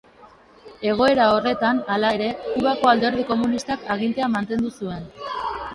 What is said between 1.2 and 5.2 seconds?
horretan, hala ere, Kubako Alderdi Komunistak agintea mantendu zuen.